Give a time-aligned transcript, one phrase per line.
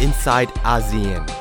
[0.00, 1.37] inside ASEAN.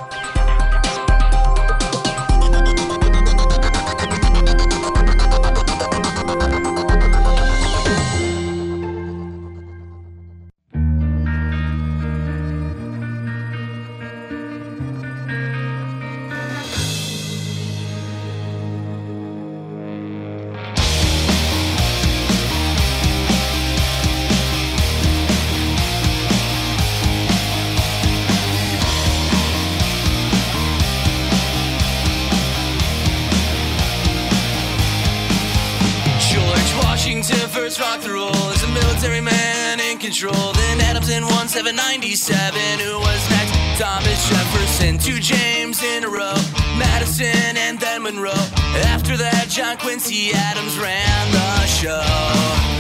[47.08, 48.32] And then Monroe.
[48.92, 52.04] After that, John Quincy Adams ran the show.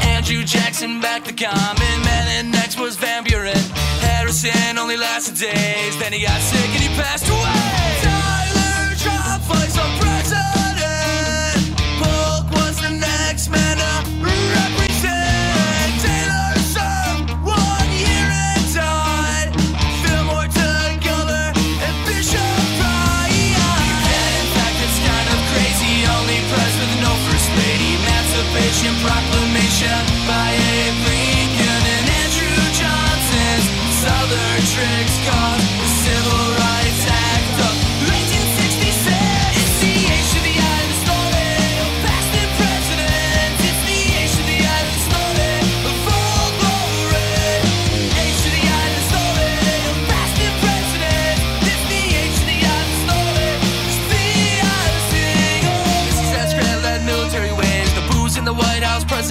[0.05, 3.55] Andrew Jackson back the common man, and next was Van Buren.
[4.01, 7.76] Harrison only lasted days, then he got sick and he passed away.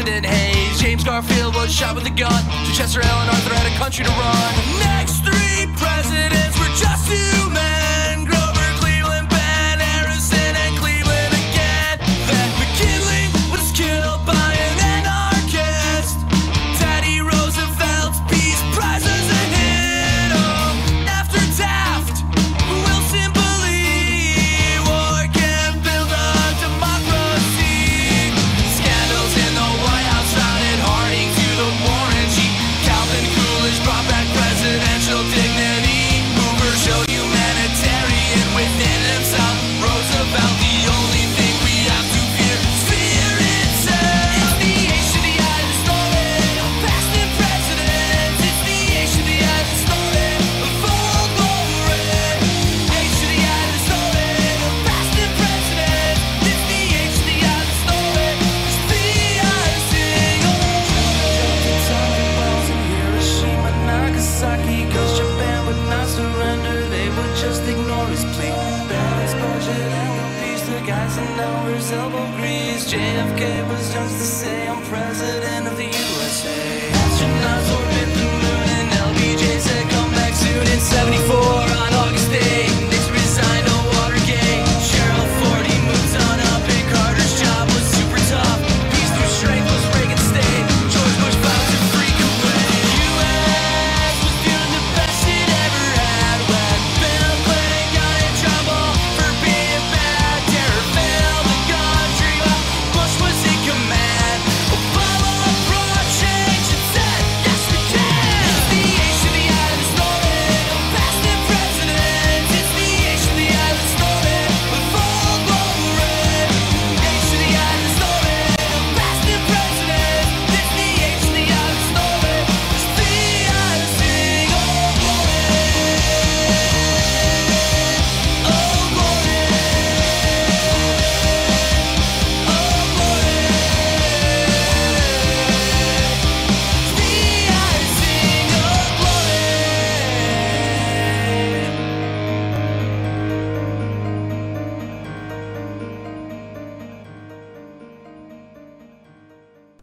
[0.07, 0.81] President Hayes.
[0.81, 2.31] James Garfield was shot with a gun.
[2.67, 4.55] So Chester Allen Arthur had a country to run.
[4.79, 7.51] Next three presidents were just two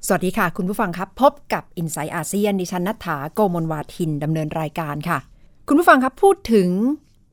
[0.07, 5.19] สวัสดีค่ะ คุณผู้ฟังครับ พบกับ i n s i ซต์อาเซียนดิฉันนัฐาโกมลวาทินดำเนินรายการค่ะ
[5.67, 6.69] คุณผู้ฟังครับพูดถึง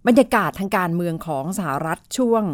[0.07, 2.45] บรรยากาศทางการเมืองของสหรัฐช่วง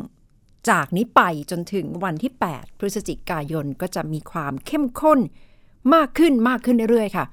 [0.70, 1.20] จากนี้ไป
[1.50, 5.20] จนถึงวันที่ 8 พฤศจิกายนก็จะมีความเข้มข้น
[5.94, 7.24] มากขึ้นมากขึ้นเรื่อยๆค่ะ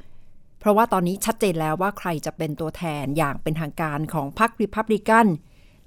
[0.59, 5.27] เพราะว่าตอนนี้ชัดเจนแล้วว่าใครจะเป็นตัวแทนอย่างเป็นทางการของพรรคริพับลิกัน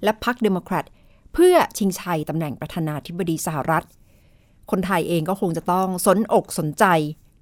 [0.03, 0.85] และพรรคเดโมแครต
[1.33, 3.87] เพื่อชิงชัยตำแหน่งประธานาธิบดีสหรัฐ
[4.71, 6.85] คนไทยเองก็คงจะต้องสนอกสนใจ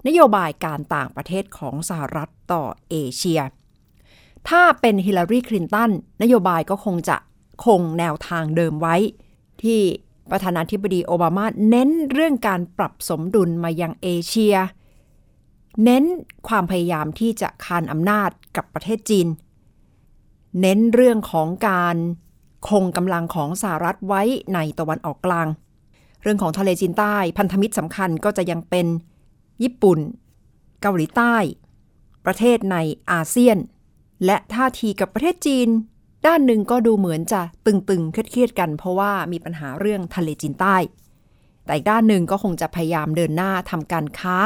[0.07, 3.41] นโยบายการต่างประเทศของสหรัฐต่อเอเชีย
[4.49, 5.91] ถ้าเป็นฮิลลารีคลินตัน
[6.21, 7.17] นโยบายก็คงจะ
[7.65, 8.95] คงแนวทางเดิมไว้
[9.63, 9.79] ที่
[10.31, 14.55] ประธานาธิบดีโอบามาเน้นเรื่องการปรับสมดุลมายังเอเชีย
[15.83, 16.03] เน้น
[16.47, 19.27] ความพยายามที่จะคานอำนาจกับประเทศจีน
[20.61, 21.95] เน้นเรื่องของการ
[22.69, 24.21] คงกำลังของสหรัฐไว้
[24.53, 25.47] ในตะวันออกกลาง
[26.25, 28.87] เรื่องของทะเลจีนใต้พันธมิตรสำคัญก็จะยังเป็น
[29.63, 29.99] ญี่ปุ่น
[30.81, 31.35] เกาหลีใต้
[32.25, 32.77] ประเทศใน
[33.11, 33.57] อาเซียน
[34.25, 35.69] และท่าทีกับประเทศจีน
[36.27, 40.75] ด้านหนึ่งก็ดูเหมือนจะตึงๆเครียดๆกัน เพราะว่ามีปัญหาเรื่องทะเลจีนใต้
[41.65, 44.37] แต่อีกด้านหนึ่งก็คงจะพยายามเดินหน้าทำการค้า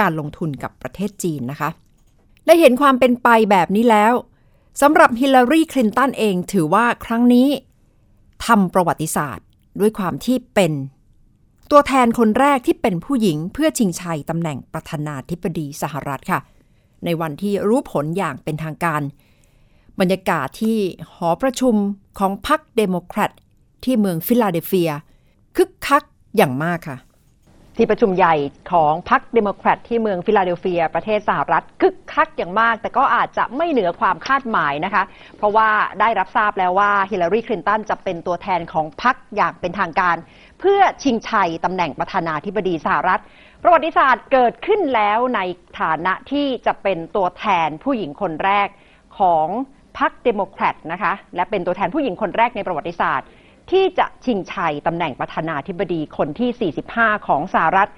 [0.00, 1.70] การลงทุนกับประเทศจีนนะคะ
[2.46, 4.14] ได้เห็นความเป็นไปแบบนี้แล้ว
[4.80, 7.48] สำหรับฮิลลารีคลินตันเองถือว่าครั้งนี้
[8.46, 9.46] ทำประวัติศาสตร์
[9.80, 10.72] ด้วยความที่เป็น
[11.70, 16.40] ตัวแทนคนแรกที่เป็นผู้หญิงเพื่อชิงชัยตำแหน่งประธานาธิบดีสหรัฐค่ะ
[17.04, 19.02] ในวันที่รู้ผลอย่างเป็นทางการ
[20.00, 20.78] บรรยากาศที่
[21.14, 21.74] หอประชุม
[22.18, 23.30] ของพรรคเดโมแครต
[23.84, 24.90] ที่เมืองฟิลาเดลเฟีย
[25.56, 26.02] คึกคัก
[26.36, 26.98] อย่างมากค่ะ
[27.76, 28.34] ที่ประชุมใหญ่
[28.72, 35.04] ของพรรคเดโมแครตที่เมืองฟิลาเดลเฟีย ประเทศสหรัฐคึกคักอย่างมาก แต่ก็อาจจะไม่เหนือความคาดหมายนะคะ
[35.38, 35.68] เพราะว่า
[36.00, 40.16] ได้รับทราบแล้วว่าฮิลลารีคลินตันจะเป็นตัวแทนของพรรคอย่างเป็นทางการ
[40.60, 43.20] เพื่อชิงชัยตำแหน่งประธานาธิบดีสหรัฐ
[43.62, 45.40] ประวัติศาสตร์เกิดขึ้นแล้วใน
[45.80, 48.68] ฐานะที่จะเป็นตัวแทนผู้หญิงคนแรก
[49.18, 49.46] ของ
[49.98, 53.28] พรรคเดโมแครตนะคะและเป็นตัวแทนผู้หญิงคนแรกในประวัติศาสตร์
[53.70, 57.90] ที่จะชิงชัยตำแหน่งประธานาธิบดีคนที่ 45 ของสหรัฐ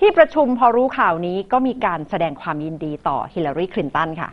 [0.00, 4.30] ที่ประชุมพอรู้ข่าวนี้ก็มีการแสดงความยินดีต่อฮิลลารีคลินตันค่ะ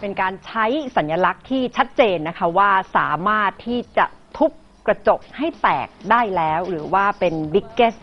[0.00, 0.66] เป็นการใช้
[0.96, 4.06] สัญลักษณ์ที่ชัดเจนนะคะว่าสามารถที่จะ
[4.38, 4.52] ทุบ
[4.86, 8.00] กระจกให้แตกได้แล้ว หรือว่าเป็น biggest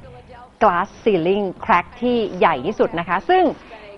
[0.61, 3.43] glass ceiling crack ที่ใหญ่ที่สุดนะคะ ซึ่ง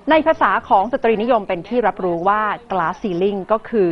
[0.09, 2.41] ในภาษาของสตรีนิยมเป็นที่รับรู้ว่า
[2.71, 3.91] glass ceiling ก็คือ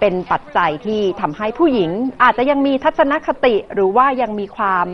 [0.00, 1.90] เป็นปัจจัยที่ทำให้ผู้หญิง
[2.22, 4.86] อาจจะยังมีทัศนคติหรือว่ายังมีความ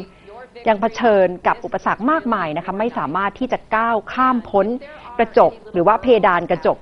[0.69, 4.67] ยังเผชิญกับอุปสรรคมากมายนะคะไม่สามารถที่จะก้าวข้ามพ้น
[5.19, 6.79] กระจก หรือว่าเพดานกระจก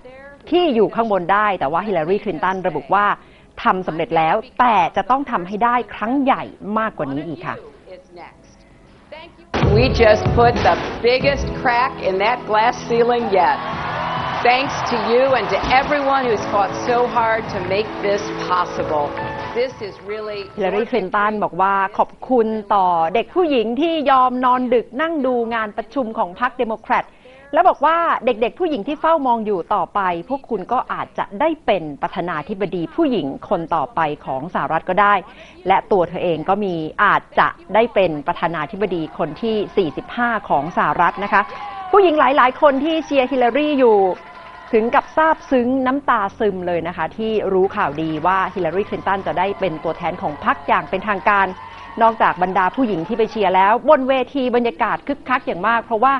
[0.50, 3.06] ที่อยู่ข้างบนได้ แต่ว่าฮิลลารีคลินตันระบุว่า
[3.64, 6.42] ทำสำเร็จแล้ว แต่จะต้องทำให้ได้ครั้งใหญ่
[6.78, 7.56] มากกว่านี้อีกค่ะ
[9.76, 10.76] We just put the
[11.08, 13.56] biggest crack in that glass ceiling yet.
[14.50, 19.06] Thanks to you and to everyone who's fought so hard to make this possible.
[19.60, 27.04] This is really ฮิลลารีคลินตันบอกว่าขอบคุณต่อเด็กผู้หญิงที่ยอมนอนดึกนั่งดูงานประชุมของพรรคเดโมแครต
[27.52, 35.14] แล้วบอกว่าเด็กๆ ผู้หญิงที่เฝ้ามองอยู่ต่อไป พวกคุณก็อาจจะได้เป็นประธานาธิบดีผู้หญิงคนต่อไปของสหรัฐก็ได้
[35.68, 36.74] และตัวเธอเองก็มี
[37.04, 39.88] อาจจะได้เป็นประธานาธิบดีคนที่
[40.30, 41.42] 45 ของสหรัฐนะคะ
[41.92, 43.98] ผู้หญิงหลายๆ คนที่เชียร์ฮิลลารีอยู่
[44.72, 51.46] ถึงกับซาบซึ้งน้ำตาซึมเลยนะคะ ที่รู้ข่าวดีว่าฮิลลารีคลินตันจะได้เป็นตัวแทนของพรรคอย่างเป็นทางการ
[52.02, 56.14] นอกจากบรรดาผู้หญิงที่ไปเชียร์แล้ว บนเวทีบรรยากาศคึกคักอย่างมาก เพราะว่า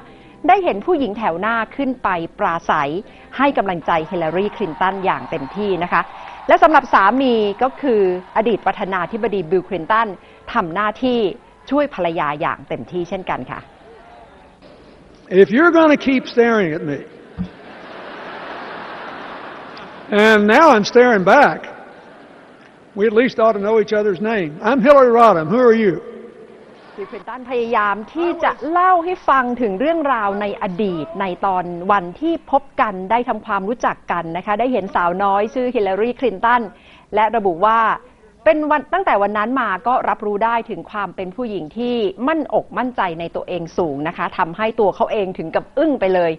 [0.46, 2.08] ได้เห็นผู้หญิงแถวหน้าขึ้นไป
[2.38, 2.90] ปราศัย
[3.36, 6.02] ให้กำลังใจเฮิลลารีคลินตันอย่างเต็มที่นะคะ
[6.48, 8.00] และสำหรับสามีก็คือ
[8.36, 10.08] อดีตประธานาธิบดีบิลคลินตัน
[10.52, 11.18] ทำหน้าที่
[11.70, 13.60] ช่วยภรรยาอย่างเต็มที่เช่นกันค่ะ
[15.42, 16.98] If you're going to keep staring at me,
[20.10, 21.58] and now I'm staring back,
[22.98, 24.58] we at least ought to know each other's name.
[24.62, 25.46] I'm Hillary Rodham.
[25.54, 25.94] Who are you?
[27.00, 36.62] บิลคลินตันพยายามที่จะเล่าให้ฟังถึงเรื่องราวในอดีตในตอนวันที่พบกันได้ทำความรู้จักกันนะคะ ได้เห็นสาวน้อยชื่อฮิลลารีคลินตัน
[37.14, 37.78] และระบุว่า
[38.44, 41.96] เป็นวันตั้งแต่วันนั้นมาก็รับรู้ได้ถึงความเป็นผู้หญิงที่
[42.28, 46.32] มั่นอกมั่นใจในตัวเองสูงนะคะทำให้ตัวเขาเองถึงกับอึ้งไปเลย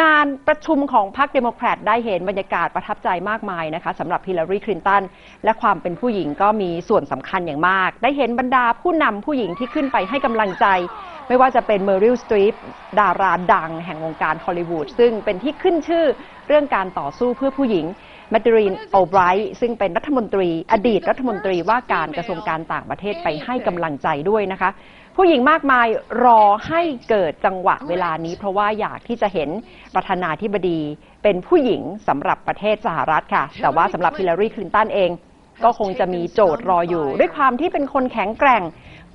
[0.00, 5.02] งานประชุมของพรรคเดโมแครตได้เห็นบรรยากาศประทับใจมากมายนะคะสำหรับฮิลลารีคลินตัน
[5.44, 10.66] และความเป็นผู้หญิงก็มีส่วนสำคัญอย่างมาก ได้เห็นบรรดาผู้นำผู้หญิงที่ขึ้นไปให้กำลังใจ
[11.28, 12.54] ไม่ว่าจะเป็นเมอริลสตรีป
[13.00, 16.04] ดาราดังแห่งวงการฮอลลีวูดซึ่งเป็นที่ขึ้นชื่อ
[16.48, 17.86] เรื่องการต่อสู้เพื่อผู้หญิง
[18.30, 24.70] แมเดลีนออลไบรท์ซึ่งเป็นรัฐมนตรี อดีตรัฐมนตรีว่าการกระทรวงการต่างประเทศไปให้กำลังใจด้วยนะคะ
[25.16, 25.86] ผู้หญิงมากมาย
[26.24, 29.48] รอให้เกิดจังหวะเวลานี้ เพราะว่าอยากที่จะเห็น
[29.94, 30.80] ประธานาธิบดี
[31.22, 35.10] เป็นผู้หญิงสำหรับประเทศสหรัฐค่ะ แต่ว่าสำหรับฮิลลารีคลินตันเอง
[35.64, 38.62] ก็คงจะมีโจทย์รออยู่ ด้วยความที่เป็นคนแข็งแกร่ง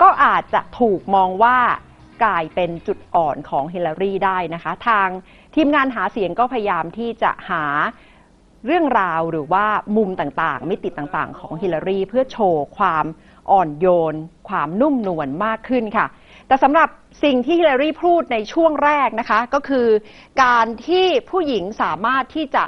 [0.01, 1.57] ก็อาจจะถูกมองว่า
[2.23, 5.07] กลายเป็นจุดอ่อนของฮิลลารีได้นะคะ ทาง
[5.55, 7.65] ทีมงานหาเสียงก็พยายามที่จะหา
[8.65, 9.65] เรื่องราวหรือว่า
[9.97, 13.05] มุมต่างๆ มิติต่างๆ ของฮิลลารีเพื่อโชว์ความ
[13.51, 14.15] อ่อนโยน
[14.49, 16.05] ความนุ่มนวลมากขึ้นค่ะ
[16.47, 16.89] แต่สำหรับ
[17.23, 19.87] สิ่งที่ฮิลลารีพูดในช่วงแรกนะคะ ก็คือ
[20.43, 22.63] การที่ผู้หญิงสามารถที่จะ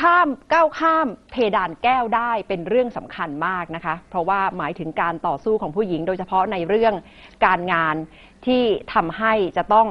[0.00, 6.94] ข้ามก้าวข้ามเพดานแก้วได้เป็นเรื่องสำคัญมากนะคะ เพราะว่าหมายถึงการต่อสู้ของผู้หญิง โดยเฉพาะในเรื่อง
[7.46, 7.96] การงาน
[8.46, 8.62] ที่
[8.94, 9.88] ทำให้จะต้อง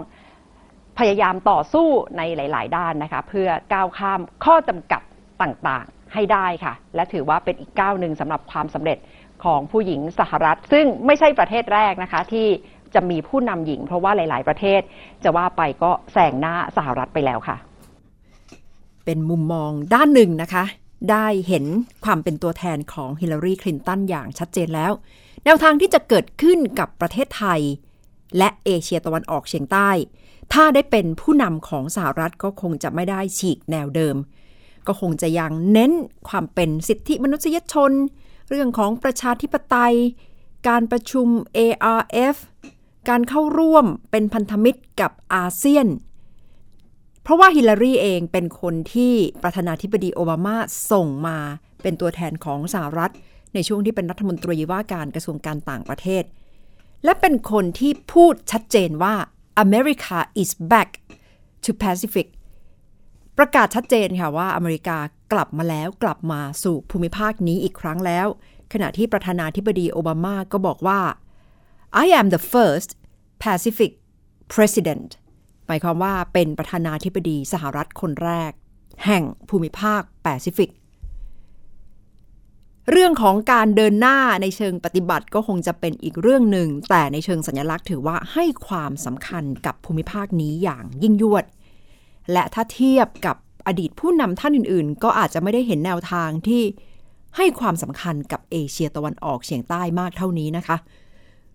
[1.00, 5.02] พยายามต่อสู้ในหลาย ๆ ด้านนะคะ เพื่อก้าวข้ามข้อจำกัด
[5.42, 8.98] ต่างๆให้ได้ค่ะ และถือว่าเป็นอีกก้าวหนึ่งสำหรับความสำเร็จ
[9.44, 12.48] ของผู้หญิงสหรัฐ ซึ่งไม่ใช่ประเทศแรกนะคะที่
[12.94, 14.82] จะมีผู้นำหญิง เพราะว่าหลาย ๆ ประเทศ
[15.24, 17.58] จะว่าไปก็แซงหน้าสหรัฐไปแล้วค่ะ
[19.06, 20.64] เป็นมุมมองด้านหนึ่งนะคะ
[21.12, 21.66] ได้เห็น
[22.06, 24.92] ความเป็นตัวแทนของฮิลลารีคลินตันอย่างชัดเจนแล้ว
[25.46, 27.62] แนวทางที่จะเกิดขึ้นกับประเทศไทย
[28.38, 29.90] และเอเชียตะวันออกเฉียงใต้
[30.54, 34.16] ถ้าได้เป็นผู้นำของสหรัฐก็คงจะไม่ได้ฉีกแนวเดิม
[34.88, 35.92] ก็คงจะยังเน้น
[36.30, 37.92] ความเป็นสิทธิมนุษยชน
[38.50, 39.96] เรื่องของประชาธิปไตย
[40.68, 42.38] การประชุม ARF
[43.10, 45.88] การเข้าร่วมเป็นพันธมิตรกับอาเซียน
[47.24, 50.58] เพราะว่าฮิลลารีเองเป็นคนที่ประธานาธิบดีโอบามา
[50.92, 51.38] ส่งมา
[51.82, 53.12] เป็นตัวแทนของสหรัฐ
[53.54, 56.24] ในช่วงที่เป็นรัฐมนตรีว่าการกระทรวงการต่างประเทศ
[57.04, 59.16] และเป็นคนที่พูดชัดเจนว่า
[59.64, 60.90] America is back
[61.64, 62.28] to Pacific
[63.38, 64.98] ประกาศชัดเจนค่ะว่าอเมริกา
[65.34, 68.28] กลับมาแล้วกลับมาสู่ภูมิภาคนี้อีกครั้งแล้ว
[68.74, 71.00] ขณะที่ประธานาธิบดีโอบามาก็บอกว่า
[72.04, 72.90] I am the first
[73.44, 73.92] Pacific
[74.54, 75.10] President
[75.68, 78.52] หมายความว่าเป็นประธานาธิบดีสหรัฐคนแรก
[79.06, 80.72] แห่งภูมิภาคแปซิฟิก
[82.92, 91.46] เรื่องของการเดินหน้าในเชิงปฏิบัติก็คงจะเป็นอีกเรื่องหนึ่ง แต่ในเชิงสัญลักษณ์ถือว่าให้ความสำคัญกับภูมิภาคนี้อย่างยิ่งยวด
[92.32, 93.36] และถ้าเทียบกับ
[93.68, 96.64] อดีตผู้นำท่านอื่นๆ ก็อาจจะไม่ได้เห็นแนวทางที่
[97.38, 100.78] ให้ความสำคัญกับเอเชียตะวันออกเฉียงใต้มากเท่านี้นะคะ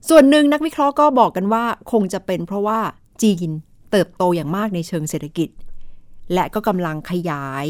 [0.08, 2.80] ส่วนหนึ่งนักวิเคราะห์ก็บอกกันว่าคงจะเป็นเพราะว่า
[3.22, 3.48] จีน
[3.90, 5.48] เติบโตอย่างมากในเชิงเศรษฐกิจ
[6.34, 7.66] และก็กำลังขยาย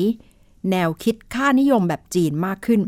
[0.70, 2.80] แนวคิดค่านิยมแบบจีนมากขึ้น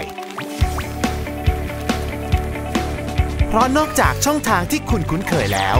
[3.48, 5.80] เพราะนอกจากช่องทางที่คุณคุ้นเคยแล้ว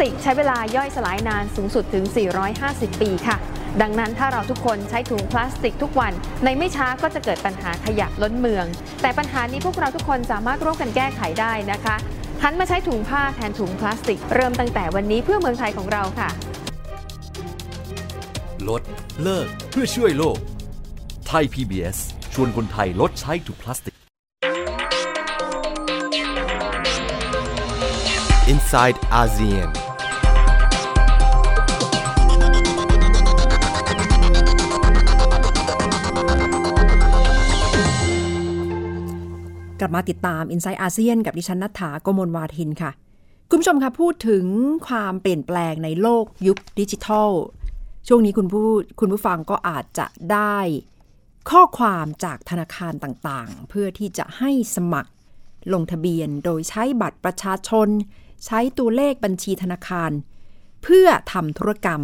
[0.00, 2.04] ติกใช้เวลาย่อยสลายนานสูงสุดถึง
[2.54, 3.36] 450 ปีค่ะ
[3.82, 6.12] ดังนั้นถ้าเราทุกคนใช้ถุงพลาสติกทุกวัน
[6.44, 8.66] ในไม่ช้าก็จะเกิดปัญหาขยะล้นเมือง
[9.02, 11.96] แต่ปัญหานี้พวกเราทุกคนสามารถร่วมกันแก้ไขได้นะคะ
[12.42, 16.28] หันมาใช้ถุงผ้าแทนถุงพลาสติก เริ่มตั้งแต่วันนี้เพื่อเมืองไทยของเราค่ะ
[18.68, 18.82] ลด
[19.22, 20.38] เลิกเพื่อช่วยโลก
[21.28, 21.98] ไทย PBS
[22.34, 23.96] ชวนคนไทยลดใช้ถุงพลาสติก
[28.52, 29.85] inside ASEAN.
[39.86, 42.90] ลับมาติดตาม i n s i ซต์อาเซียนกับดิฉันนัฐถาโกมลวาทินค่ะ
[43.50, 44.44] คุณผู้ชมคะพูดถึง
[44.88, 47.30] ความเปลี่ยนแปลงในโลกยุคดิจิทัล
[48.08, 48.68] ช่วงนี้คุณผู้
[49.00, 50.58] คุณผู้ฟังก็อาจจะได้
[51.50, 55.10] ข้อความจากธนาคารต่างๆ เพื่อที่จะให้สมัคร
[55.72, 57.88] ลงทะเบียนโดยใช้บัตรประชาชน
[58.46, 60.10] ใช้ตัวเลขบัญชีธนาคาร
[60.82, 62.02] เพื่อทำธุรกรรม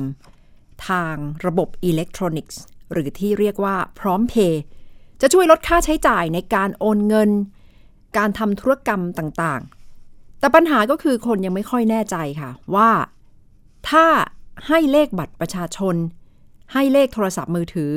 [0.89, 2.61] ทางระบบอิเล็กทรอนิกส์
[2.93, 4.63] หรือที่เรียกว่าพร้อมเพย์
[5.21, 7.31] จะช่วยลดค่าใช้จ่ายในการโอนเงิน
[8.17, 12.91] การทำธุรกรรมต่างๆ แต่ปัญหาก็คือคนยังไม่ค่อยแน่ใจค่ะ ว่า
[13.91, 14.07] ถ้า
[14.69, 15.97] ให้เลขบัตรประชาชน
[16.73, 17.95] ให้เลขโทรศัพท์มือถือ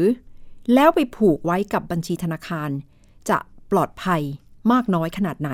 [0.74, 2.70] แล้วไปผูกไว้กับบัญชีธนาคาร
[3.30, 3.38] จะ
[3.72, 4.22] ปลอดภัย
[4.72, 5.52] มากน้อยขนาดไหน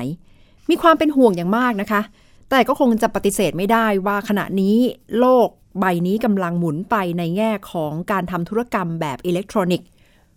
[0.70, 2.01] มีความเป็นห่วงอย่างมากนะคะ
[2.50, 4.77] แต่ก็คงจะปฏิเสธไม่ได้ว่าขณะนี้
[5.20, 5.48] โลก
[5.80, 9.88] ใบนี้กำลังหมุนไปในแง่ของการทำธุรกรรมแบบอิเล็กทรอนิกส์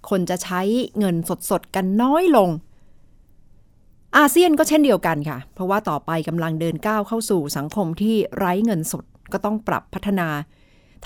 [0.09, 0.61] คนจะใช้
[0.99, 1.17] เงิน
[1.51, 2.49] สดๆกันน้อยลง
[4.19, 10.29] อาเซียนก็เช่นเดียวกันค่ะ เพราะว่าต่อไปกำลังเดินก้าวเข้าสู่สังคมที่ไร้เงินสดก็ต้องปรับพัฒนา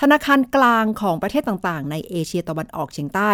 [0.01, 3.31] ธนาคารกลางของประเทศต่างๆ ในเอเชียตะวันออกเฉียงใต้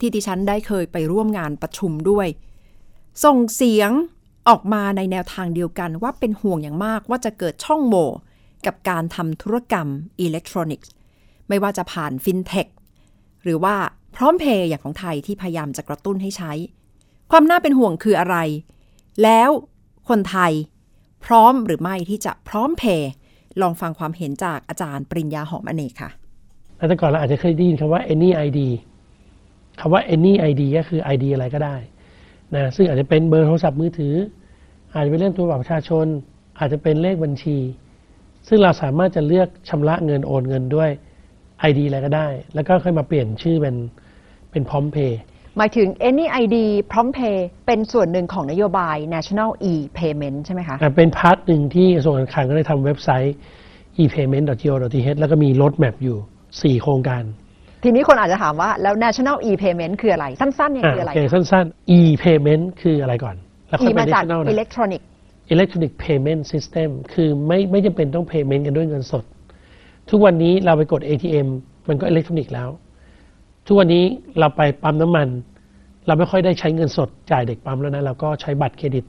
[0.00, 2.28] ที่ดิฉันได้เคยไปร่วมงานประชุมด้วย
[3.24, 3.90] ส่งเสียง
[4.48, 8.08] ออกมาในแนวทางเดียวกันว่าเป็นห่วงอย่างมากว่าจะเกิดช่องโหว่
[8.66, 9.88] กับการทำธุรกรรม
[10.20, 10.90] อิเล็กทรอนิกส์
[11.48, 12.66] ไม่ว่าจะผ่านฟินเทค
[13.42, 13.76] หรือว่า
[14.16, 16.52] พร้อมเพย์อย่างของไทยที่พยายามจะกระตุ้นให้ใช้
[17.30, 18.36] ความน่าเป็นห่วงคืออะไร
[19.22, 19.50] แล้ว
[20.08, 20.52] คนไทย
[21.24, 23.10] พร้อมหรือไม่ที่จะพร้อมเพย์
[23.60, 26.10] ลองฟังความเห็นจากอาจารย์ปริญญาหอมอเนกค่ะ
[26.88, 28.60] แต่ก่อนเราอาจจะเคยได้ยินคำว่า any ID
[29.80, 31.76] คำว่า any ID ก็คือ ID อะไรก็ได้
[32.54, 34.14] นะซึ่งอาจจะเป็นเบอร์โทรศัพท์มือถือ
[34.94, 36.06] อาจจะเป็นเรื่องตัวบัตรประชาชน
[36.58, 37.58] อาจจะเป็นเลขบัญชี
[38.48, 40.90] ซึ่งเราสามารถจะเลือกชำระเงินโอนเงินด้วย
[41.68, 43.76] ID อะไรก็ได้ แล้วก็ค่อยมาเปลี่ยนชื่อเป็น
[44.50, 45.20] เป็นพร้อมเพย์
[45.58, 46.56] หมายถึง Any ID
[46.90, 53.34] พร้อมเพย์เป็นส่วนหนึ่งของนโยบาย National e-payment ใช่ไหมคะ เป็น part หนึ่งที่กระทรวงการคลังก็ได้ทำเว็บไซต์
[54.02, 57.22] e-payment.go.th แล้วก็มี roadmap อยู่ 4 โครงการ
[57.84, 63.36] ทีนี้คนอาจจะถามว่า แล้ว National e-payment คืออะไร สั้นๆเนี่ยคืออะไรโอเคสั้นๆ e-payment คืออะไรก่อน
[63.68, 65.02] แล้วค่อย e ไปมาจาก national นะ electronic
[65.54, 69.24] electronic payment system คือไม่ไม่จำเป็นต้อง payment กันด้วยเงินสด
[70.10, 71.46] ทุกวันนี้เราไปกด ATM
[71.88, 72.68] มันก็อิเล็กทรอนิกส์แล้ว
[73.66, 74.04] ทุกวันนี้
[74.38, 75.28] เราไปปั๊มน้ำมัน
[76.06, 79.04] เราไม่ค่อยได้ใช้เงินสดจ่ายเด็กปั๊มแล้วนะ เราก็ใช้บัตรเครดิต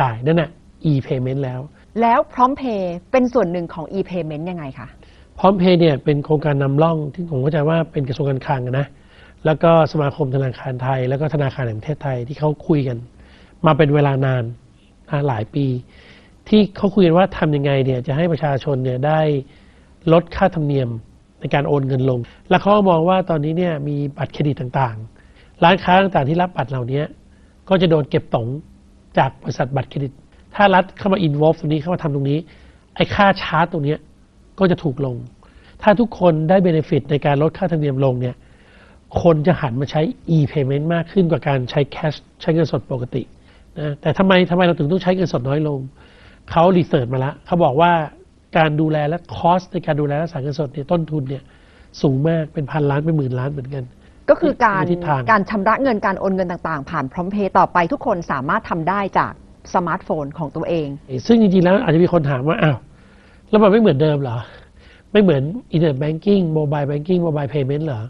[0.00, 0.50] จ่ายนั่นน่ะ
[0.90, 1.60] e-payment แล้ว
[2.00, 4.88] แล้วพร้อมเพย์เป็นส่วนหนึ่งของ e-payment ยังไงคะ
[5.38, 8.86] พร้อมเพย์เนี่ยเป็นโครงการนำร่องที่ผมเข้าใจว่าเป็นกระทรวงการคลังอะนะ
[9.44, 12.98] แล้วก็สมาคมธนาคารไทย แล้วก็ธนาคารแห่งประเทศไทยที่เขาคุยกัน
[13.66, 14.44] มาเป็นเวลานาน
[15.10, 15.66] นะหลายปี
[16.48, 19.20] ที่เขาคุยกันว่าทำยังไงเนี่ยจะให้ประชาชนเนี่ยได้
[20.12, 20.88] ลดค่าธรรมเนียม
[21.40, 27.02] ในการโอนเงินลง แล้วเขาก็มองว่าตอนนี้เนี่ยมีบัตรเครดิตต่างๆ ร้านค้าต่างๆที่รับบัตรเหล่านี้
[27.68, 28.46] ก็จะโดนเก็บตง
[29.18, 30.12] จากบริษัทบัตรเครดิต
[30.54, 32.38] ถ้ารัฐเข้ามาอินวอล์ตรงนี้เข้ามาทำตรงนี้
[32.96, 33.96] ไอ้ค่าชาร์จตรงนี้
[34.58, 35.16] ก็จะถูกลง
[35.82, 38.36] ถ้าทุกคนได้เบนฟิตในการลดค่าธรรมเนียมลงเนี่ย
[39.22, 40.00] คนจะหันมาใช้
[40.36, 43.22] e-payment มากขึ้นกว่าการใช้ cash ใช้เงินสดปกติ
[43.78, 45.78] นะแต่ทำไมทำไมเราถึงต้องใช้เงินสดน้อยลง
[46.50, 47.92] เขารีเสิร์ชมาแล้วเขาบอกว่า
[48.56, 51.42] การดูแลและคอสในการดูแลรักษาเงินสดเนี่ยต้นทุนเนี่ย
[52.02, 53.84] สูงมากเป็นพันล้านเป็นหมื่นล้านเหมือนกัน
[54.30, 59.32] ก็คือการในทิศทางการชำระเงินการโอนเงินต่างๆ ผ่านพร้อมเพย์ต่อไปทุกคนสามารถทำได้จาก
[59.74, 60.88] สมาร์ทโฟนของตัวเอง
[61.26, 62.78] ซึ่งจริงๆแล้วอาจจะมีคนถามว่าอ้าว
[63.50, 64.38] แล้วมันไม่เหมือนเดิมเหรอ
[65.12, 68.02] ไม่เหมือน internet banking mobile banking mobile payment เหรอ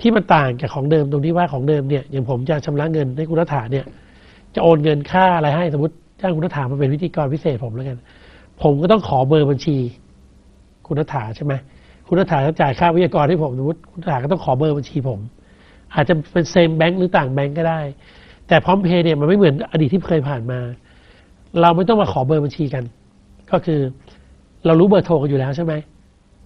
[0.00, 3.84] ที่มันต่างจากของเดิมตรงที่ว่าของเดิมเนี่ยอย่างผมจะชำระเงินให้คุณรัฐาเนี่ย
[4.54, 7.98] จะโอนเงินค่าอะไรให้สมมติจ้างคุณรัฐามาเป็นพิธีกรพิเศษผมแล้วกัน
[8.62, 9.76] ผมก็ต้องขอเบอร์บัญชี
[10.86, 11.54] คุณรัฐาใช่ไหม
[12.06, 15.20] คุณรัฐาจะจ่ายค่าวิทยากรให้ผมสมมติคุณรัฐาก็ต้องขอเบอร์บัญชีผม
[15.94, 17.80] อาจจะเป็น same bank หรือต่างแบงค์ก็ได้
[18.48, 20.60] แต่พร้อมเพย์เนี่ยมันไม่เหมือนอดีตที่เคยผ่านมา
[21.60, 22.84] เราไม่ต้องมาขอเบอร์บัญชีกัน
[23.50, 23.80] ก็คือ
[24.66, 25.74] เรารู้เบอร์โทรกันอยู่แล้วใช่ไหม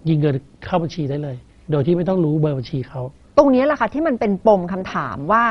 [0.09, 1.35] ยิงเงินเข้าบัญชีได้เลย
[1.71, 3.01] โดยที่ไม่ต้องรู้เบอร์บัญชีเขา
[3.37, 5.43] ตรงนี้แหละค่ะที่มันเป็นปมคำถามว่า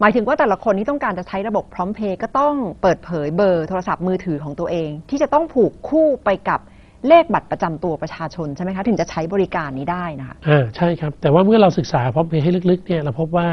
[0.00, 6.60] หมายถึงว่าแต่ละคนที่ต้องการจะใช้ระบบพร้อมเพย์ก็ต้องเปิดเผยเบอร์โทรศัพท์มือถือของตัวเอง ที่จะต้องผูกคู่ไปกับ
[7.08, 13.48] เลขบัตรประจำตัวประชาชนใช่ไหมคะถึงจะใช้บริการนี้ได้นะคะอ่าใช่ครับ แต่ว่าเมื่อเราศึกษาพร้อมเพย์ให้ลึกๆเนี่ยเราพบว่า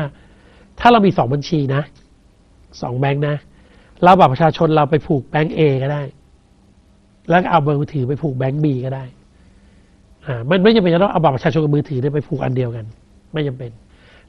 [0.80, 1.82] ถ้าเรามีสองบัญชีนะ
[2.82, 3.36] สองแบงค์นะ
[4.04, 6.02] เราบัตรประชาชนเราไปผูกแบงก์เอก็ได้
[7.30, 9.06] แล้วก็เอาเบอร์มือถือไปผูกแบงก์บีก็ได้
[10.26, 12.86] อ่ามันไม่จำเป็นจะต้องเอาบัตรประชาชนกับมือถือเนี่ยไปผูกอันเดียวกัน
[13.34, 13.72] ไม่จำเป็น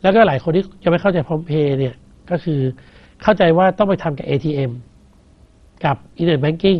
[0.02, 1.94] แล้วก็หลายคนที่จะไม่เข้าใจพร้อมเพย์เนี่ย
[2.30, 2.60] ก็คือ
[3.22, 4.70] เข้าใจว่าต้องไปทำกับ ATM
[5.84, 6.78] กับอินเทอร์เน็ตแบงกิ้ง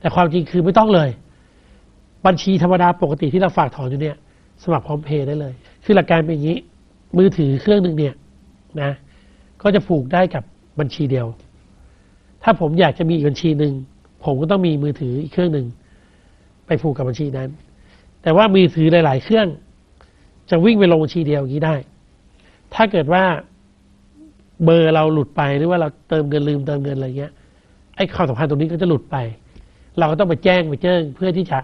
[0.00, 1.10] แต่ความจริงคือไม่ต้องเลย
[2.26, 4.16] บัญชีธรรมดาปกติที่เราฝากถอนอยู่เนี่ย
[4.62, 6.58] สมัครพร้อมเพย์ได้เลย คือหลักการเป็นอย่างนี้
[7.18, 8.14] มือถือเครื่องหนึ่งเนี่ย
[8.82, 8.92] นะ
[9.62, 10.44] ก็จะผูกได้กับ
[10.80, 11.26] บัญชีเดียว
[12.42, 13.72] ถ้าผมอยากจะมีอีกบัญชีหนึ่ง
[14.24, 15.66] ผมก็ต้องมีมือถืออีกเครื่องหนึ่ง
[16.66, 17.48] ไปผูกกับบัญชีนั้น
[18.22, 19.46] แต่ว่ามือถือหลาย ๆ เครื่อง
[20.50, 21.74] จะวิ่งไปลงบัญชีเดียวอย่างนี้ได้
[22.74, 23.24] ถ้าเกิดว่า
[24.64, 27.32] เบอร์เราหลุดไปหรือว่าเราเติมเงินลืมเติมเงินอะไรเงี้ย
[27.96, 29.16] ไอ้ความสัมพันธ์ตรงนี้ก็จะหลุดไป
[29.98, 31.58] เราก็ต้องไปแจ้งไปแจ้งเพื่อที่จะ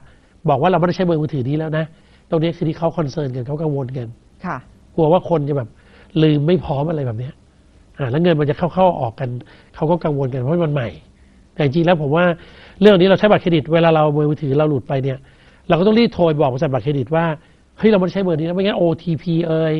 [0.48, 1.84] บอกว่าเราไม่ได้ใช้เบอร์มือถือนี้แล้วนะ
[2.30, 4.06] ตรงนี้คือที่เขา concern กันเขากังวลกัน
[4.44, 4.56] ค่ะ
[4.94, 5.68] กลัวว่าคนจะแบบ
[6.22, 7.32] ลืมไม่พร้อมอะไรแบบเนี้ย
[7.98, 9.28] อ่าแล้วเงินมันจะเข้าเข้าออกกัน
[9.74, 10.88] เขาก็กังวลกันเพราะมันใหม่
[11.54, 12.24] แต่จริงๆแล้วผมว่า
[12.80, 15.18] เรื่องนี้เราใช้บัตรเครดิตเวลาเราเบอร์มือถือเราหลุดไปเนี่ย
[15.68, 17.24] เราก็ต้องรีบโทรบอกบริษัทบัตรเครดิตว่า
[17.78, 19.74] เฮ้ยเราไม่ได้ใช้เบอร์นี้นะไม่งั้น OTP เอ่ย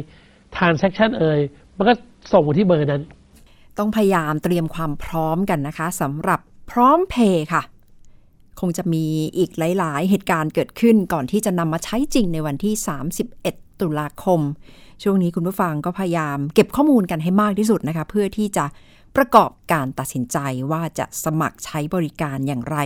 [0.57, 1.41] transaction เอ่ย
[1.77, 1.93] มันก็
[2.31, 3.03] ส่งมาที่เบอร์นั้น
[3.79, 7.63] ต้องพยายามเตรียมความพร้อมกันนะคะสำหรับพร้อมเพย์ค่ะ
[8.61, 9.05] คงจะมี
[9.39, 12.75] อีกหลาย ๆ เหตุการณ์เกิดขึ้นก่อนที่จะนำมาใช้จริงในวันที่
[13.29, 14.41] 31 ตุลาคม
[15.03, 18.65] ช่วงนี้คุณผู้ฟังก็พยายามเก็บข้อมูลกันให้มากที่สุดนะคะ เพื่อที่จะ
[19.17, 20.39] ประกอบการตัดสินใจ
[20.71, 22.79] ว่าจะสมัครใช้บริการอย่างไร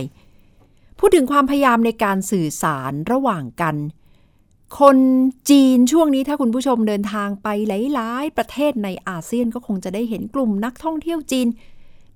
[0.99, 3.75] พูดถึงความพยายามในการสื่อสารระหว่างกัน
[4.79, 4.97] คน
[5.49, 11.47] จีนช่วงนี้ถ้าคุณผู้ชมเดินทางไปหลาย ๆ ประเทศในอาเซียนก็คงจะได้เห็นกลุ่มนักท่องเที่ยวจีน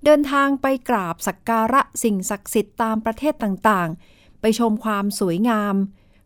[0.06, 5.76] เดินทางไปกราบสักการะสิ่งศักดิ์สิทธิ์ตามประเทศต่างๆ ไปชมความสวยงาม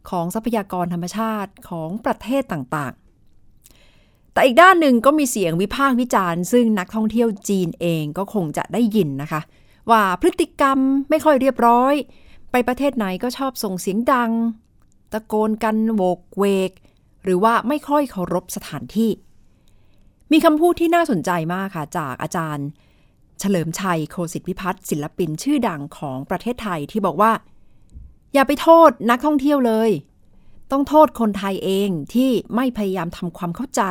[0.09, 9.41] ของทรัพยากรธรรมชาติของประเทศต่างๆ แต่อีกด้านหนึ่งก็มีเสียงวิพากษ์วิจารณ์ ซึ่งนักท่องเที่ยวจีนเองก็คงจะได้ยินนะคะ
[9.91, 10.77] ว่าพฤติกรรม
[11.09, 11.93] ไม่ค่อยเรียบร้อย
[12.51, 14.31] ไปประเทศไหนก็ชอบส่งเสียงดัง
[15.15, 16.71] ตะโกนกันโวกเวก
[17.23, 19.11] หรือว่าไม่ค่อยเคารพสถานที่
[20.31, 22.67] มีคำพูดที่น่าสนใจมากค่ะ จากอาจารย์
[23.39, 27.31] เฉลิมชัยโคสิทธิพิพัฒน์ศิลปินชื่อดังของประเทศไทยที่บอกว่า
[28.33, 29.89] อย่าไปโทษนักท่องเที่ยวเลย
[30.71, 33.81] ต้องโทษคนไทยเองที่ไม่พยายามทำความเข้าใจ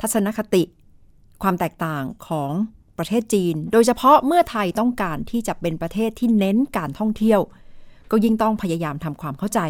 [0.00, 0.62] ทัศนคติ
[1.42, 2.52] ความแตกต่างของ
[2.98, 7.40] ประเทศจีน โดยเฉพาะเมื่อไทยต้องการที่จะเป็นประเทศที่เน้นการท่องเที่ยว
[8.10, 9.60] ก็ยิ่งต้องพยายามทำความเข้าใจ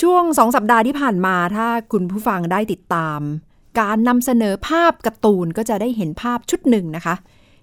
[0.00, 3.20] ช่วงสองสัปดาห์ที่ผ่านมาถ้าคุณผู้ฟังได้ติดตาม
[3.80, 7.14] การนำเสนอภาพการ์ตูนก็จะได้เห็นภาพชุดหนึ่งนะคะ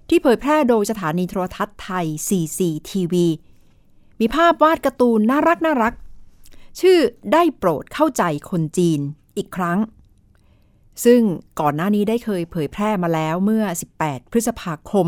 [0.08, 3.14] ที่เผยแพร่โดยสถานีโทรทัศน์ไทย CCTV
[4.20, 5.94] มีภาพวาดการ์ตูนน่ารักน่ารัก
[6.80, 6.98] ชื่อ
[7.32, 9.00] ได้โปรดเข้าใจคนจีน
[9.36, 9.78] อีกครั้ง
[11.04, 11.20] ซึ่ง
[11.60, 13.64] ก่อนหน้านี้ได้เคยเผยแพร่มาแล้วเมื่อ
[13.98, 15.06] 18 พฤษภาคม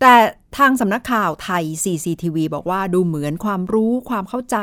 [0.00, 0.14] แต่
[0.58, 4.58] ทางสำนักข่าวไทย CCTV บอกว่าดูเหมือนความรู้ความเข้าใจ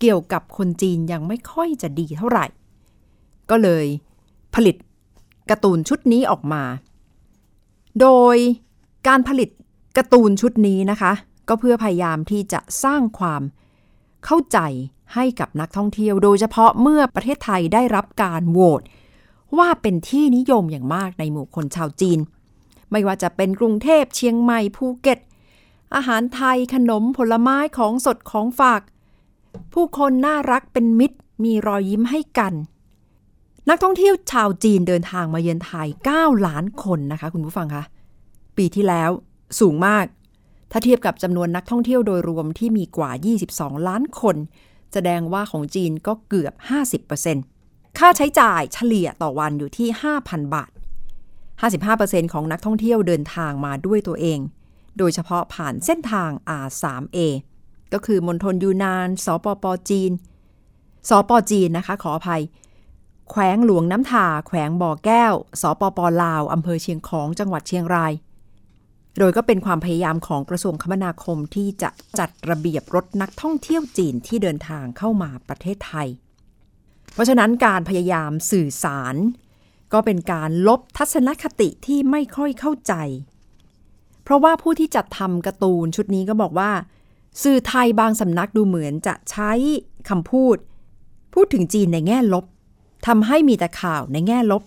[0.00, 2.46] เกี่ยวกับคนจีนยังไม่ค่อยจะดีเท่าไหร่
[3.50, 3.86] ก็เลย
[4.54, 4.76] ผลิต
[5.50, 6.62] การ์ตูนชุดนี้ออกมา
[8.00, 8.36] โดย
[9.08, 9.48] การผลิต
[9.96, 11.12] การ์ตูนชุดนี้นะคะ
[11.48, 13.42] ก็เพื่อพยายามที่จะสร้างความ
[14.24, 14.58] เข้าใจ
[15.14, 18.82] ให้กับนักท่องเที่ยว โดยเฉพาะเมื่อประเทศไทยได้รับการโหวต
[19.58, 22.18] ว่าเป็นที่นิยมอย่างมากในหมู่คนชาวจีน
[22.90, 25.18] ไม่ว่าจะเป็นกรุงเทพเชียงใหม่ภูเก็ต
[25.94, 28.82] อาหารไทยขนมผลไม้ของสดของฝาก
[29.72, 32.54] ผู้คนน่ารักเป็นมิตร มีรอยยิ้มให้กัน
[33.68, 37.84] นักท่องเที่ยวชาวจีนเดินทางมาเยือนไทย 9 ล้านคนนะคะ คุณผู้ฟังคะ
[38.56, 39.10] ปีที่แล้ว
[39.60, 40.04] สูงมาก
[40.70, 43.10] ถ้าเทียบกับจำนวนนักท่องเที่ยวโดยรวมที่มีกว่า
[43.48, 44.36] 22 ล้านคน
[44.92, 46.52] แสดงว่าของจีนก็เกือบ
[47.26, 49.88] 50%ค่าใช้จ่ายเฉลี่ยต่อวันอยู่ที่
[50.22, 50.70] 5,000 บาท
[51.72, 54.38] 55%ของนักท่องเที่ยวเดินทางมาด้วยตัวเอง
[54.98, 56.30] โดยเฉพาะผ่านเส้นทาง
[56.64, 57.18] R3A
[57.94, 60.12] ก็คือมณฑลยูนาน สปปจีน
[61.08, 62.42] สปจีนนะคะ ขออภัย
[63.30, 68.12] แขวงหลวงน้ำทาแขวงบ่อแก้ว สปปลาวอำเภอเชียงของจังหวัดเชียงราย
[69.18, 76.08] โดยก็เป็นความพยายามของกระทรวงคมนาคมที่จะจัดระเบียบรถนักท่องเที่ยวจีนที่เดินทางเข้ามาประเทศไทย
[77.12, 79.16] เพราะฉะนั้นการพยายามสื่อสาร
[79.92, 82.94] ก็เป็นการลบทัศนคติที่ไม่ค่อยเข้าใจ
[84.22, 86.70] เพราะว่าผู้ที่จัดทำการ์ตูนชุดนี้ก็บอกว่า
[87.42, 89.52] สื่อไทยบางสำนักดูเหมือนจะใช้
[90.08, 90.56] คำพูด
[91.34, 92.44] พูดถึงจีนในแง่ลบ
[93.06, 94.62] ทำให้มีแต่ข่าวในแง่ลบ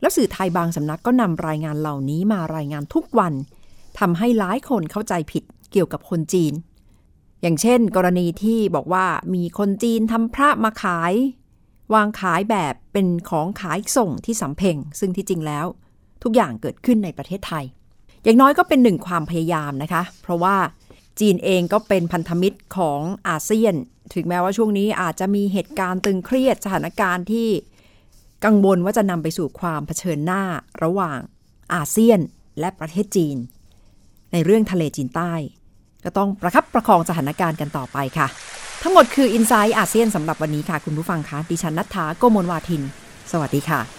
[0.00, 3.32] แล้วสื่อไทยบางสำนักก็นำรายงานเหล่านี้มารายงานทุกวัน
[3.98, 6.52] ทำให้หลายคนเข้าใจผิดเกี่ยวกับคนจีน
[7.42, 11.12] อย่างเช่น กรณีที่บอกว่ามีคนจีนทำพระมาขาย
[11.94, 15.66] วางขายแบบเป็นของขายส่งที่สำเพ็งซึ่งที่จริงแล้ว
[16.22, 17.64] ทุกอย่างเกิดขึ้นในประเทศไทย
[18.24, 20.56] อย่างน้อยก็เป็นหนึ่งความพยายามนะคะ เพราะว่า
[21.20, 23.74] จีนเองก็เป็นพันธมิตรของอาเซียน
[24.14, 27.48] ถึงแม้ว่าช่วงนี้อาจจะมีเหตุการณ์ตึงเครียดสถานการณ์ที่
[28.44, 30.42] กังวลว่าจะนำไปสู่ความเผชิญหน้า
[30.82, 31.18] ระหว่าง
[31.74, 32.20] อาเซียน
[32.60, 33.36] และประเทศจีน
[34.32, 35.32] ในเรื่องทะเลจีนใต้
[36.04, 38.26] ก็ต้องประคับประคองสถานการณ์กันต่อไปค่ะ
[38.82, 42.82] ทั้งหมดคือ i n s i ซต์อาเซียนสำหรับวันนี้ค่ะ คุณผู้ฟังคะดิฉันนัทธาโกโมลวาทิน
[43.32, 43.97] สวัสดีค่ะ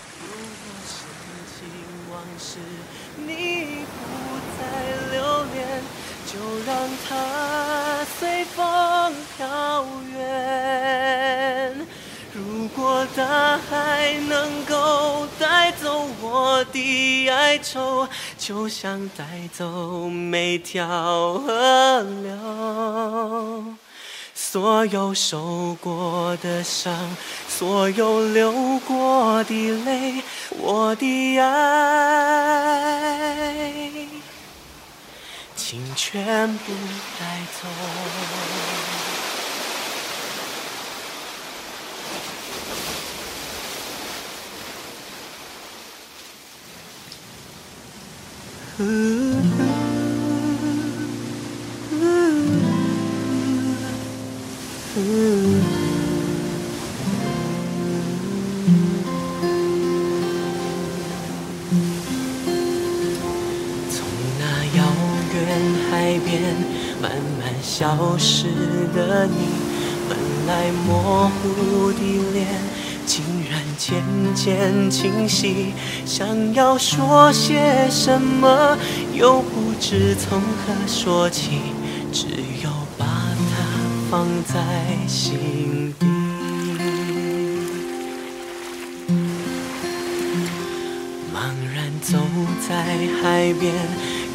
[9.39, 11.75] 遥远。
[12.34, 22.36] 如果大海能够带走我的哀愁，就像带走每条河流。
[24.34, 26.93] 所有受过的伤，
[27.47, 30.23] 所有流过的泪，
[30.58, 33.18] 我的爱，
[35.69, 36.73] 请全部
[37.19, 37.25] 带
[37.62, 37.67] 走。
[68.17, 68.45] 失
[68.95, 69.47] 的你，
[70.07, 71.99] 本来模糊的
[72.33, 72.47] 脸，
[73.05, 74.03] 竟然渐
[74.35, 75.73] 渐清晰。
[76.05, 78.77] 想要说些什么，
[79.13, 81.62] 又不知从何说起，
[82.12, 82.27] 只
[82.63, 83.55] 有把它
[84.09, 84.55] 放在
[85.07, 86.05] 心底。
[91.33, 91.38] 茫
[91.73, 92.17] 然走
[92.67, 92.83] 在
[93.21, 93.73] 海边，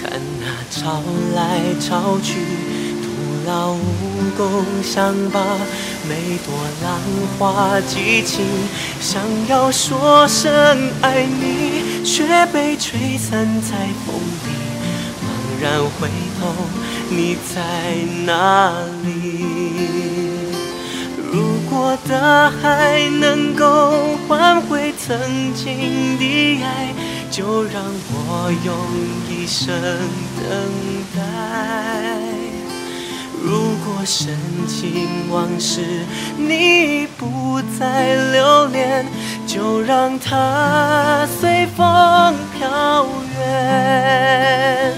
[0.03, 1.03] 看那潮
[1.35, 2.39] 来潮去，
[3.45, 3.77] 那蜈
[4.39, 4.43] 蚣，
[4.83, 5.41] 想把
[6.09, 7.01] 每朵浪
[7.39, 8.45] 花记清。
[9.01, 14.49] 想要说声爱你，却被吹散在风里。
[15.23, 15.27] 茫
[15.63, 16.09] 然回
[16.41, 16.55] 头，
[17.11, 17.61] 你在
[18.25, 18.73] 哪
[19.05, 19.45] 里？
[21.33, 26.95] 如果大海能够换回曾经的爱，
[27.31, 28.75] 就让我用
[29.29, 29.75] 一生
[30.39, 30.94] 等
[34.05, 34.37] 深
[34.69, 35.81] 情往事
[36.37, 39.07] 你不再留恋，
[39.47, 43.07] 就让它随风飘
[43.39, 44.93] 远。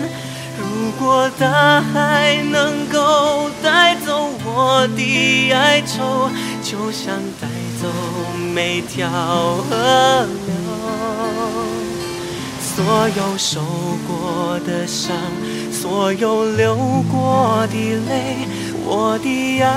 [0.58, 6.28] 如果大海能够带走我的哀愁，
[6.62, 7.46] 就像带
[7.80, 7.88] 走
[8.52, 10.54] 每条河流。
[12.60, 13.60] 所有受
[14.06, 15.16] 过的伤，
[15.72, 16.76] 所有流
[17.10, 18.46] 过的泪，
[18.88, 19.68] 我的爱，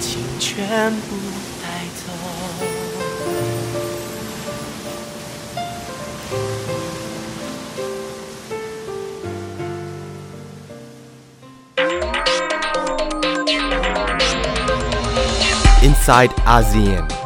[0.00, 1.16] 请全部
[1.62, 2.02] 带走。
[15.82, 17.25] Inside ASEAN.